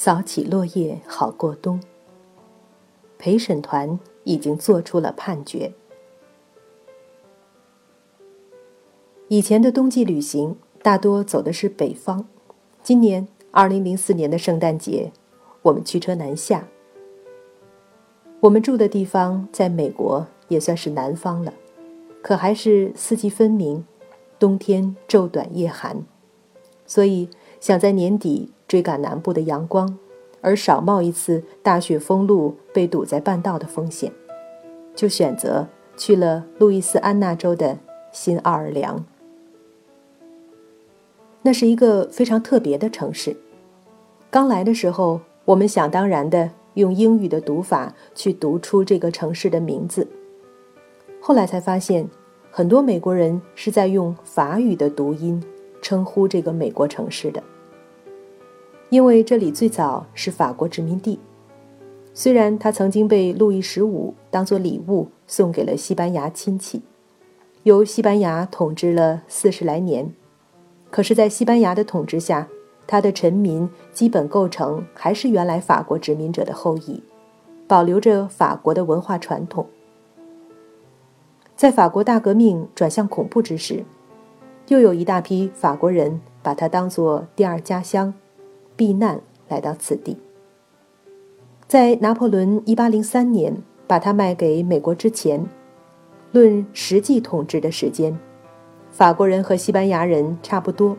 [0.00, 1.80] 扫起落叶好过冬。
[3.18, 5.72] 陪审团已经做出了判决。
[9.26, 10.54] 以前的冬季旅行
[10.84, 12.24] 大多走的是北方，
[12.80, 15.10] 今年二零零四年的圣诞节，
[15.62, 16.68] 我们驱车南下。
[18.38, 21.52] 我们住的地方在美国也算是南方了，
[22.22, 23.84] 可还是四季分明，
[24.38, 26.04] 冬天昼短夜寒，
[26.86, 29.98] 所以想在年底追赶南部的阳光。
[30.40, 34.12] 而少冒一次大雪封路被堵在半道的风险，
[34.94, 37.76] 就选择去了路易斯安那州的
[38.12, 39.04] 新奥尔良。
[41.42, 43.36] 那是一个非常特别的城市。
[44.30, 50.06] 刚来的时候，我们想当然的用英语的读法去读出这个城市的名字，
[51.20, 52.08] 后来才发现，
[52.52, 55.42] 很多美国人是在用法语的读音
[55.82, 57.42] 称呼这个美国城市的。
[58.90, 61.20] 因为这里最早是法国殖民地，
[62.14, 66.80] 虽然它曾经被路易十五当作礼物送给了西班牙亲戚，
[67.64, 70.10] 由西班牙统治了四十来年，
[70.90, 72.48] 可是，在西班牙的统治下，
[72.86, 77.02] 它的臣民基本构成还是原来法国殖民者的后裔，
[77.66, 79.66] 保留着法国的文化传统。
[81.54, 83.84] 在法国大革命转向恐怖之时，
[84.68, 88.14] 又有一大批法国人把它当作第二家乡。
[88.78, 90.16] 避难来到此地。
[91.66, 93.56] 在拿破仑1803年
[93.88, 95.44] 把它卖给美国之前，
[96.30, 98.16] 论实际统治的时间，
[98.92, 100.96] 法国人和西班牙人差不多，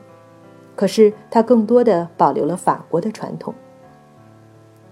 [0.75, 3.55] 可是他更多的保留了法国的传统。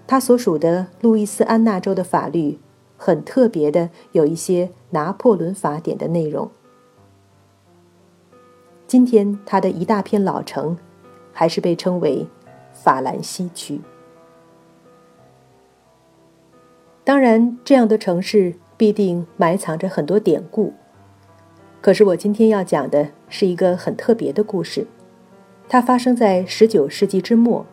[0.06, 2.58] 他所属的路易斯安那州的法律
[2.96, 6.50] 很特别的，有一些拿破仑法典的内容。
[8.86, 10.78] 今天，他的一大片老城，
[11.34, 12.26] 还是被称为。
[12.82, 13.80] 法兰西区，
[17.04, 20.72] 当然，这样的城市必定埋藏着很多典故。
[21.80, 24.86] 可是，我今天要讲的是一个很特别的故事，
[25.68, 27.66] 它发生在十九世纪之末，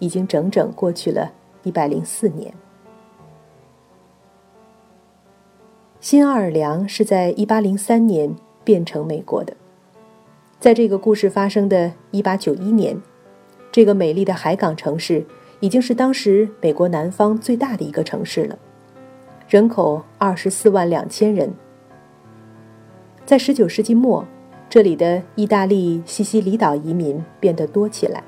[0.00, 1.32] 已经整整过去了
[1.62, 2.52] 一百零四年。
[6.00, 9.56] 新奥尔良是在一八零三年变成美国的，
[10.58, 13.00] 在这个故事发生的一八九一年。
[13.78, 15.24] 这个美丽的海港城市
[15.60, 18.58] 已经是当时美国南方最大的一个城市了，
[19.48, 21.48] 人口二十四万两千人。
[23.24, 24.26] 在十九世纪末，
[24.68, 28.20] 这里的意大利西西里岛移民变得多起来。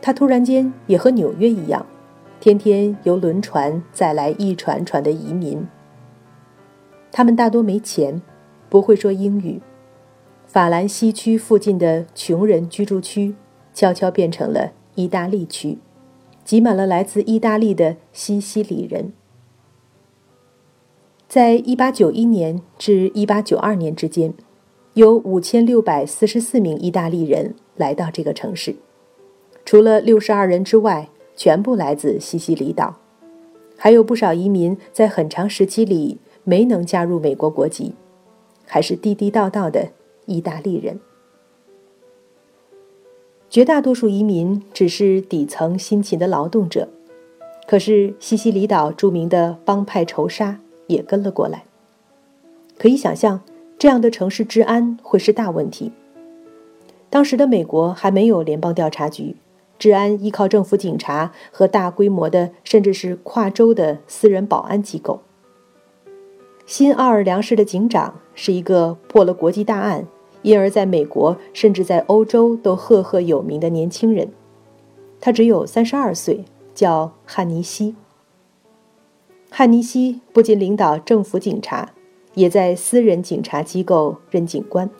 [0.00, 1.84] 他突然间也和纽约一样，
[2.38, 5.66] 天天由轮船载来一船船的移民。
[7.10, 8.22] 他们大多没钱，
[8.68, 9.60] 不会说英语。
[10.46, 13.34] 法兰西区附近的穷人居住区。
[13.74, 15.78] 悄悄变成了意大利区，
[16.44, 19.12] 挤满了来自意大利的西西里人。
[21.28, 24.32] 在1891年至1892年之间，
[24.94, 28.76] 有5644名意大利人来到这个城市，
[29.64, 32.94] 除了62人之外，全部来自西西里岛，
[33.76, 37.94] 还有不少移民在很长时期里没能加入美国国籍，
[38.64, 39.88] 还是地地道道的
[40.26, 41.00] 意大利人。
[43.54, 46.88] 绝大多数移民只是底层辛勤的劳动者，
[47.68, 51.62] 可是西西里岛著名的帮派仇杀也跟了过来。
[52.76, 53.40] 可以想象，
[53.78, 55.92] 这样的城市治安会是大问题。
[57.08, 59.36] 当时的美国还没有联邦调查局，
[59.78, 65.20] 治安依靠政府警察和大规模的甚至是跨州的私人保安机构。
[66.66, 70.08] 新奥尔良市的警长是一个破了国际大案。
[70.44, 74.28] 因而，在美国甚至在欧洲都赫赫有名的年轻人，
[75.18, 76.44] 他只有三十二岁，
[76.74, 77.96] 叫汉尼西。
[79.50, 81.94] 汉尼西不仅领导政府警察，
[82.34, 84.90] 也在私人警察机构任警官。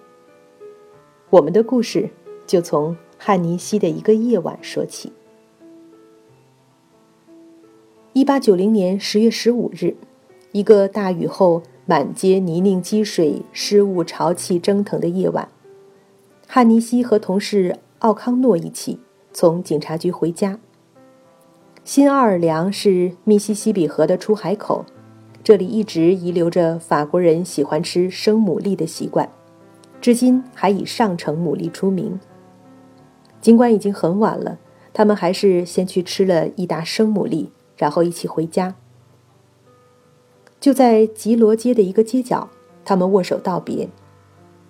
[1.28, 2.08] 我们的故事
[2.46, 5.12] 就从汉尼西的一个夜晚说起。
[8.14, 9.94] 一八九零年十月十五日，
[10.52, 11.62] 一个大雨后。
[11.86, 15.48] 满街泥泞积水、湿雾潮气蒸腾的夜晚，
[16.46, 18.98] 汉尼西和同事奥康诺一起
[19.32, 20.58] 从警察局回家。
[21.84, 24.86] 新奥尔良是密西西比河的出海口，
[25.42, 29.28] 这里一直遗留着法国人喜欢吃生牡蛎的习惯，
[30.00, 32.18] 至今还以上乘牡蛎出名。
[33.42, 34.58] 尽管已经很晚了，
[34.94, 38.74] 他们还是先去吃了一打生牡蛎，然后一起回家。
[40.64, 42.48] 就在吉罗街的一个街角，
[42.86, 43.86] 他们握手道别。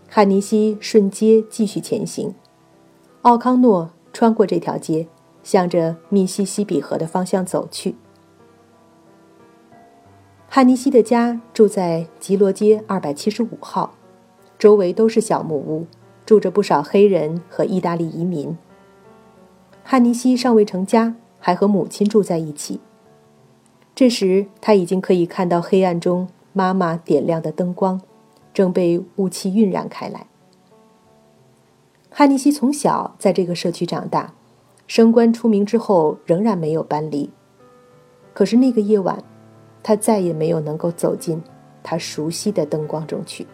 [0.09, 2.35] 汉尼西顺街继续前行，
[3.23, 5.07] 奥康诺穿过这条街，
[5.45, 7.95] 向着密西西比河的方向走去。
[10.49, 13.95] 汉尼西的家住在吉罗街二百七十五号，
[14.59, 15.87] 周围都是小木屋，
[16.27, 18.59] 住着不少黑人和意大利移民。
[19.85, 22.81] 汉尼西尚未成家，还和母亲住在一起。
[23.95, 28.01] 这时他已经可以看到黑暗中妈妈点亮的灯光，
[28.53, 30.27] 正被雾气晕染开来。
[32.11, 34.35] 汉尼西从小在这个社区长大，
[34.87, 37.31] 升官出名之后仍然没有搬离。
[38.33, 39.23] 可是那个夜晚，
[39.83, 41.41] 他再也没有能够走进
[41.83, 43.47] 他熟悉的灯光中去。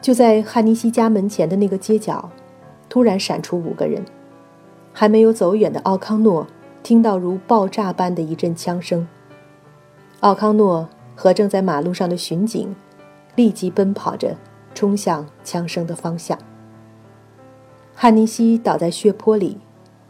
[0.00, 2.30] 就在汉尼西家门前的那个街角，
[2.88, 4.04] 突然闪出五个人。
[4.92, 6.44] 还没有走远的奥康诺
[6.82, 9.06] 听到如爆炸般的一阵枪声。
[10.20, 12.74] 奥康诺和正在马路上的巡警
[13.34, 14.36] 立即奔跑着。
[14.72, 16.38] 冲向枪声的方向。
[17.92, 19.58] 汉尼西倒在血泊里，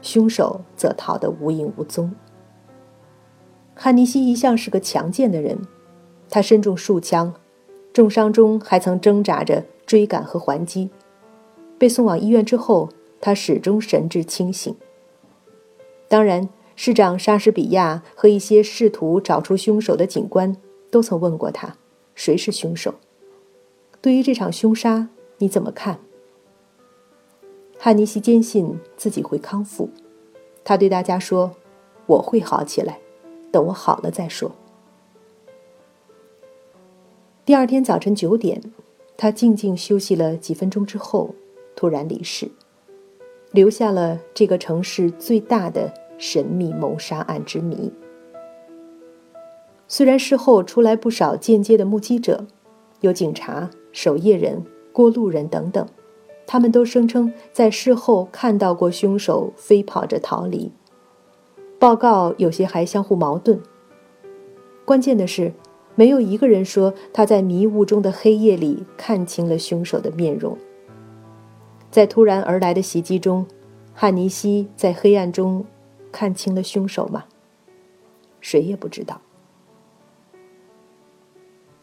[0.02, 2.14] 凶手则逃得无影无踪。
[3.74, 5.58] 汉尼西一向是个强健的人，
[6.28, 7.32] 他身中数枪，
[7.92, 10.90] 重伤中还曾挣扎着追赶和还击。
[11.78, 14.76] 被送往医院之后，他始终神志清醒。
[16.06, 16.46] 当然，
[16.82, 20.56] 市长莎士比亚和一些试图找出凶手的警官
[20.90, 21.76] 都曾问过他
[22.16, 22.94] ：“谁是凶手？”
[24.00, 26.00] 对于这场凶杀，你怎么看？
[27.78, 29.90] 汉尼西坚信自己会康复，
[30.64, 31.54] 他对大家说
[32.08, 32.98] ：“我会好起来，
[33.52, 34.50] 等我好了再说。”
[37.44, 38.58] 第二天早晨九点，
[39.18, 41.34] 他静静休息了几分钟之后，
[41.76, 42.50] 突然离世，
[43.50, 47.92] 留下了这个城市最大的神秘谋杀案之谜。
[49.88, 52.46] 虽然事后出来不少间接的目击者，
[53.00, 53.68] 有警察。
[53.92, 55.84] 守夜人、过路人等等，
[56.46, 60.70] 他们都声称在事后看到过凶手飞跑着逃离。
[61.76, 63.60] 报告有些还相互矛盾。
[64.84, 65.52] 关键的是，
[65.96, 70.56] 没有一个人说他在迷雾中的黑夜里看清了凶手的面容。
[71.90, 73.44] 在突然而来的袭击中，
[73.92, 75.66] 汉尼西在黑暗中
[76.10, 77.24] 看清了凶手吗？
[78.40, 79.20] 谁也不知道。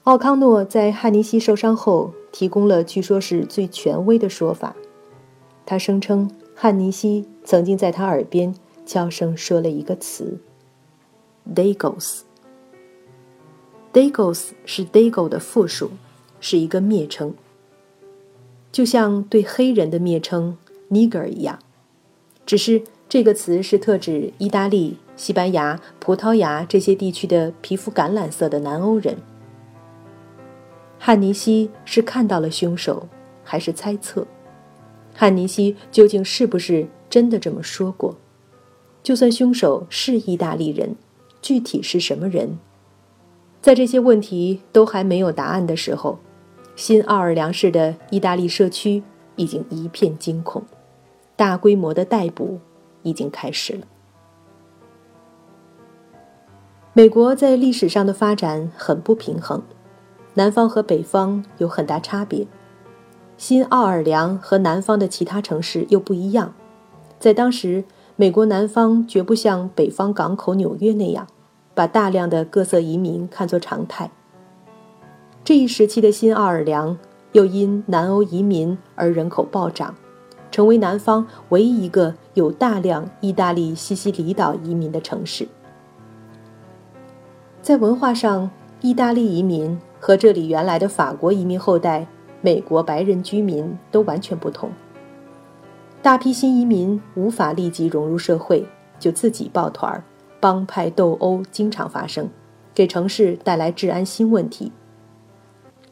[0.03, 4.75] 奥康诺在汉尼西受伤后提供了据说是最权威的说法。
[5.65, 10.39] 他声称汉尼西曾经在他耳边悄声说了一个词
[11.53, 12.21] “Dagos”。
[13.91, 15.91] Dagos 是 Dago 的复数，
[16.39, 17.33] 是一个蔑称，
[18.71, 20.57] 就像对黑人的蔑称
[20.89, 21.59] “Nigger” 一样。
[22.45, 29.17] 只是这个词是特指意大利、西班牙、葡萄牙这些地区的皮肤橄榄色的南欧人。
[30.99, 33.07] 汉尼西是看到了凶手，
[33.45, 34.27] 还是猜测？
[35.13, 38.17] 汉尼西究竟是不是真的这么说过？
[39.01, 40.97] 就算凶手是意大利人，
[41.41, 42.59] 具体是什么人？
[43.61, 46.19] 在这些问题都还没有答案的时候，
[46.75, 49.01] 新奥尔良市的意大利社区
[49.37, 50.61] 已经一片惊恐，
[51.37, 52.59] 大规模的逮捕
[53.03, 53.81] 已经开始了。
[56.93, 59.61] 美国在历史上的发展很不平衡。
[60.33, 62.45] 南方和北方有很大差别，
[63.37, 66.53] 新奥尔良和南方的其他城市又不一样。
[67.19, 67.83] 在当时，
[68.15, 71.25] 美国南方绝不像北方港口纽约那样，
[71.73, 74.11] 把大量的各色移民看作常态。
[75.43, 76.95] 这一时期的新奥尔良
[77.31, 79.95] 又因南欧移民而人口暴涨，
[80.51, 85.47] 成为南方唯一一个有大量意大利西西里岛移民的城市。
[87.61, 88.49] 在文化上，
[88.81, 89.77] 意大利移民。
[89.99, 92.05] 和这里原来的法国移民后代、
[92.39, 94.69] 美国白人居民都完全不同。
[96.03, 98.63] 大批新移民无法立即融入社会，
[98.99, 100.03] 就自己抱团儿，
[100.39, 102.29] 帮派斗殴经常发生，
[102.75, 104.71] 给城市带来治安新问题。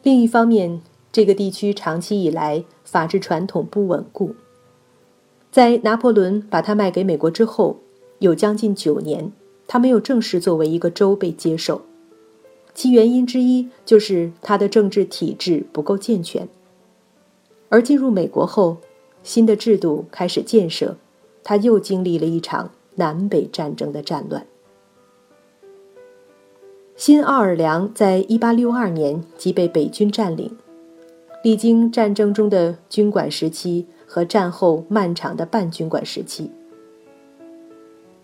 [0.04, 4.36] 另一方面，这个地区长期以来法治传统不稳固，
[5.50, 7.78] 在拿破仑把它卖给美国之后，
[8.18, 9.32] 有将近九年，
[9.66, 11.82] 它没有正式作为一个州被接受。
[12.74, 16.46] 其原因之一就是他的政治体制不够健全。
[17.70, 18.76] 而进入美国后，
[19.22, 20.96] 新的制度开始建设，
[21.42, 24.46] 他又经历了一场南北战争的战乱。
[26.96, 30.56] 新奥尔良在1862年即被北军占领，
[31.42, 33.86] 历经战争中的军管时期
[34.16, 36.50] 和战后漫长的半军管时期，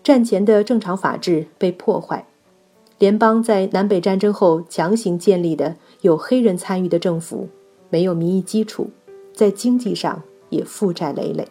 [0.03, 2.25] 战前的正常法制被破坏。
[2.97, 7.47] 联邦在南北战争后强行建立的有黑人参与的政府，
[7.91, 8.89] 没有民意基础，
[9.35, 10.19] 在经济上
[10.49, 11.47] 也负债累累，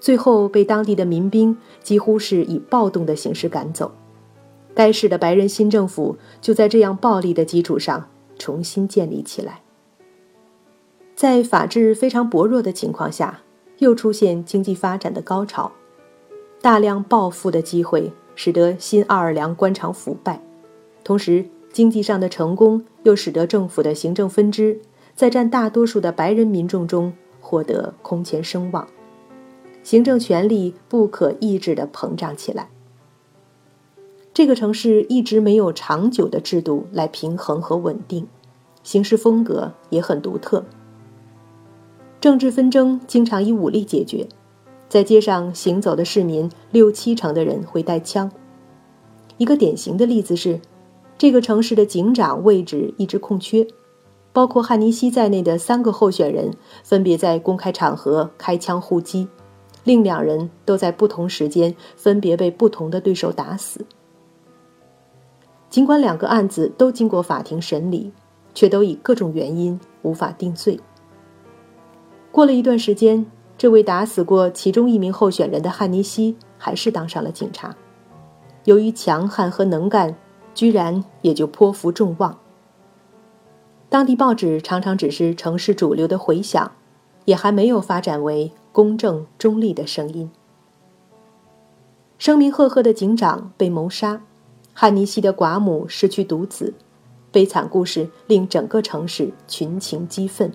[0.00, 3.92] 最后被当地的民兵几乎是以暴动的形式赶走。
[4.74, 9.62] 该市的白人新政府就在这样暴力的基础上重新建立起来。
[11.14, 13.42] 在法治非常薄弱的情况下，
[13.82, 15.72] 又出现经济发展的高潮，
[16.60, 20.40] 大量暴富的机会使得新奥尔良官场腐败，
[21.02, 24.80] 同时经济上的成功又使得政府的行政分支
[25.16, 28.86] 在占大多数的白人民众中获得空前声望，
[29.82, 32.68] 行政权力不可抑制地膨胀起来。
[34.32, 38.28] 这个城市一直没有长久的制度来平衡和稳定，
[38.84, 40.64] 行事风格也很独特。
[42.22, 44.28] 政治纷争经常以武力解决，
[44.88, 48.30] 在街上行走的市民六七成的人会带枪。
[49.38, 50.60] 一个典型的例子是，
[51.18, 53.66] 这个城市的警长位置一直空缺，
[54.32, 56.52] 包括汉尼西在内的三个候选人
[56.84, 59.26] 分别在公开场合开枪互击，
[59.82, 63.84] 另两人都在不同时间分别被不同的对手打死。
[65.68, 68.12] 尽管两个案子都经过法庭审理，
[68.54, 70.78] 却都以各种原因无法定罪。
[72.32, 73.26] 过了一段时间，
[73.58, 77.76] 这位打死过其中一名候选人的汉尼西还是当上了警察。
[78.64, 80.16] 由于强悍和能干，
[80.54, 82.38] 居然也就颇负众望。
[83.90, 86.72] 当地报纸常常只是城市主流的回响，
[87.26, 90.30] 也还没有发展为公正中立的声音。
[92.16, 94.22] 声名赫赫的警长被谋杀。
[94.72, 96.72] 汉尼西的寡母失去独子，
[97.30, 100.50] 悲惨故事令整个城市群情激愤。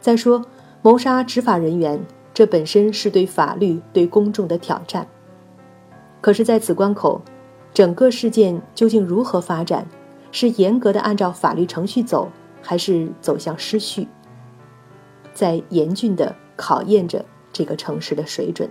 [0.00, 0.44] 再说，
[0.82, 5.06] 谋杀执法人员，这本身是对法律、对公众的挑战。
[6.20, 7.22] 可是，在此关口，
[7.72, 9.86] 整个事件究竟如何发展？
[10.32, 12.28] 是严格的按照法律程序走，
[12.62, 14.08] 还是走向失序？
[15.34, 18.68] 在严峻的考验着这个城市的水准。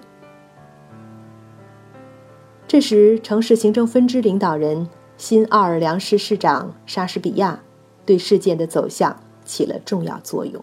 [2.68, 7.62] 这时，城市行政分支领导人新奥尔良市市长莎士比亚
[8.06, 9.16] 对事件的走向
[9.46, 10.62] 起了重要作用。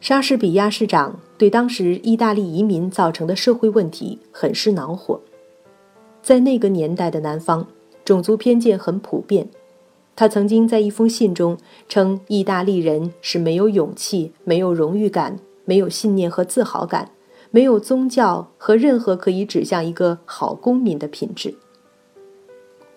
[0.00, 5.20] 莎士比亚市长对当时意大利移民造成的社会问题很是恼火。
[6.22, 7.66] 在那个年代的南方，
[8.02, 9.48] 种族偏见很普遍。
[10.16, 17.10] 他曾经在一封信中称，意大利人是没有勇气、没有荣誉感、没有信念和自豪感。
[17.50, 21.52] 没有宗教和任何可以指向一个好公民的品质。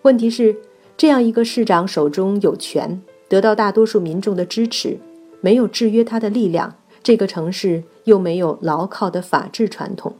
[0.03, 0.55] 问题是，
[0.95, 5.00] 这样一个市长手中有权，得到大多数民众的支持，
[5.41, 10.15] 没有制约他的力量，这个城市又没有牢靠的法治传统。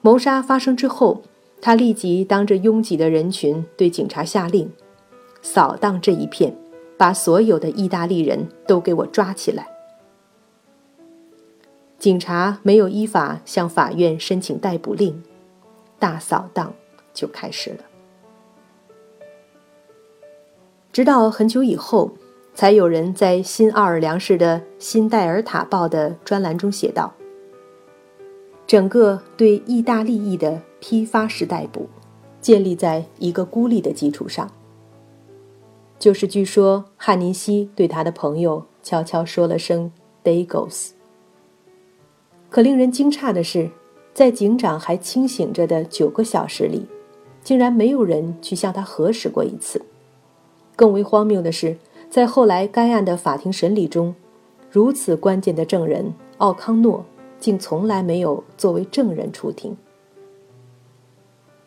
[0.00, 1.22] 谋杀发生之后，
[1.60, 4.70] 他立即当着拥挤的人群对警察下令
[5.42, 6.56] ：“扫荡这一片，
[6.96, 9.66] 把所有的意大利人都给我抓起来。”
[11.98, 15.20] 警察没有依法向法院申请逮捕令，
[15.98, 16.72] 大扫荡
[17.12, 17.78] 就开始了。
[20.92, 22.12] 直到很久以后，
[22.58, 27.14] 才有人在新奥尔良市的《新戴尔塔报》的专栏中写道
[28.66, 31.86] ：“整个对意大利裔的批发式逮捕，
[32.40, 34.50] 建立在一个孤立的基础上，
[36.00, 39.92] 就是据说汉尼西对他的朋友悄悄说了声
[40.24, 40.88] ‘Dagos’。”
[42.50, 43.70] 可令人惊诧的是，
[44.12, 46.88] 在警长还清醒着的九个小时里，
[47.40, 49.80] 竟然没有人去向他核实过一次。
[50.74, 51.76] 更为荒谬的是，
[52.10, 54.14] 在后来该案的法庭审理中，
[54.70, 57.04] 如此关键的证人奥康诺
[57.38, 59.76] 竟从来没有作为证人出庭。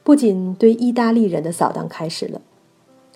[0.03, 2.41] 不仅对意大利人的扫荡开始了，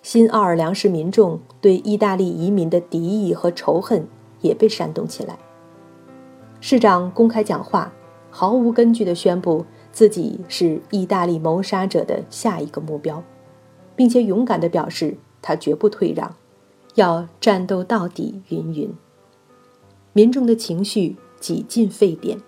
[0.04, 4.08] 新奥尔良市民众对意大利移民的敌意和仇恨
[4.42, 5.36] 也被煽动起来。
[6.62, 7.92] 市长公开讲话，
[8.30, 13.22] 毫无根据地宣布自己是意大利谋杀者的下一个目标，
[13.96, 16.36] 并且勇敢地表示他绝不退让，
[16.96, 18.42] 要战斗到底。
[18.50, 18.94] 云云，
[20.12, 22.40] 民众的情绪几近沸点。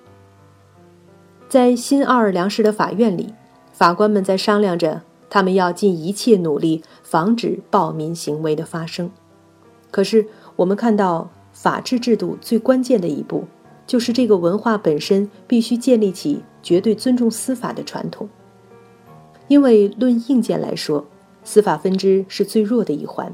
[1.48, 3.34] 在新奥尔良市的法院里，
[3.72, 9.10] 法官们在商量着，他们要尽一切努力防止暴民行为的发生。
[9.92, 10.28] 可是，
[10.58, 13.46] 我们看到法治制度最关键的一步。
[13.86, 18.28] 就是这个文化本身必须建立起绝对尊重司法的传统，
[19.48, 21.06] 因为论硬件来说，
[21.46, 23.34] 司法分支是最弱的一环，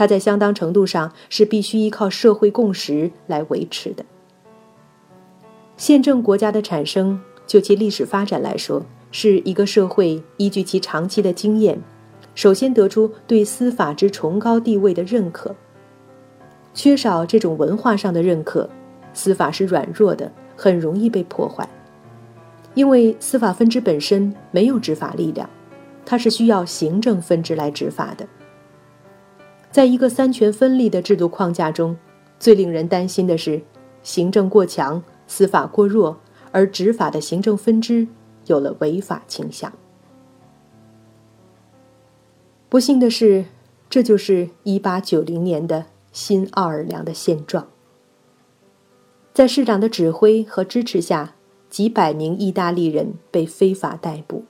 [0.00, 4.02] 它在相当程度上是必须依靠社会共识来维持的。
[5.76, 11.78] 宪政国家的产生，就其历史发展来说，是一个社会依据其长期的经验，
[12.34, 15.54] 首先得出对司法之崇高地位的认可。
[16.72, 18.66] 缺少这种文化上的认可。
[19.12, 21.68] 司法是软弱的，很容易被破坏，
[22.72, 25.46] 因为司法分支本身没有执法力量，
[26.06, 28.26] 它是需要行政分支来执法的。
[29.70, 31.96] 在一个三权分立的制度框架中，
[32.38, 33.62] 最令人担心的是，
[34.02, 36.18] 行政过强，司法过弱，
[36.50, 38.08] 而执法的行政分支
[38.46, 39.72] 有了违法倾向。
[42.68, 43.44] 不幸的是，
[43.88, 47.68] 这就是一八九零年的新奥尔良的现状。
[49.32, 51.34] 在市长的指挥和支持下，
[51.68, 54.44] 几百名意大利人被非法逮捕。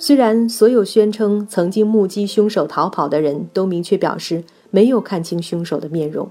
[0.00, 6.28] 虽然所有宣称曾经目击凶手逃跑的人都明确表示没有看清凶手的面容，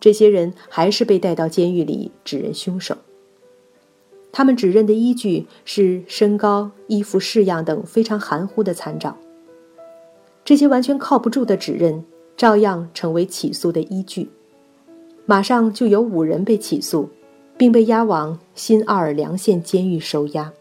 [0.00, 2.96] 这些人还是被带到监狱里指认凶手。
[4.32, 9.16] 他们指认的依据是身高、衣服式样等非常含糊的参照。
[10.44, 12.04] 这些完全靠不住的指认，
[12.36, 14.28] 照样成为起诉的依据。
[15.26, 17.08] 马上就有五人被起诉，
[17.58, 20.52] 并被押往新奥尔良县监狱收押。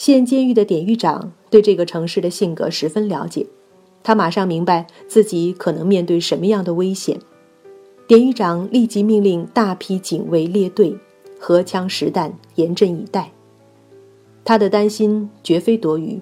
[0.00, 3.44] 县监狱的典狱长对这个城市的性格十分了解，
[4.02, 7.18] 他马上明白自己可能面对什么样的危险。
[8.06, 10.96] 典狱长立即命令大批警卫列队，
[11.38, 13.30] 荷枪实弹，严阵以待。
[14.42, 16.18] 他的担心绝非多余。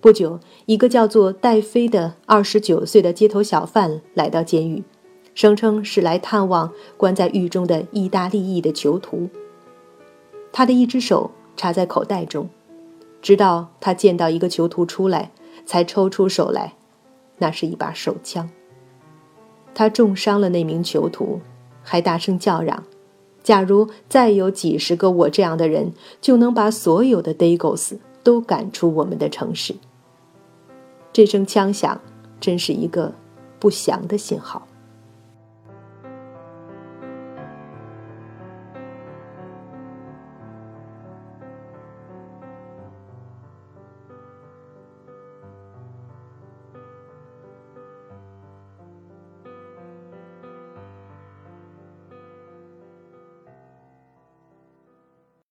[0.00, 4.82] 不久，一个叫做戴飞的二十九岁的街头小贩来到监狱，
[5.36, 9.28] 声称是来探望关在狱中的意大利裔的囚徒。
[10.50, 12.48] 他的一只手插在口袋中。
[13.24, 15.30] 直到他见到一个囚徒出来，
[15.64, 16.74] 才抽出手来，
[17.38, 18.50] 那是一把手枪。
[19.74, 21.40] 他重伤了那名囚徒，
[21.82, 22.84] 还大声叫嚷
[23.42, 29.74] ：“假如再有几十个我这样的人，就能把所有的 Dagos 都赶出我们的城市。”
[31.10, 31.98] 这声枪响，
[32.38, 33.14] 真是一个
[33.58, 34.68] 不祥的信号。